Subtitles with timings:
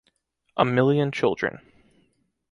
[0.57, 1.59] A million children.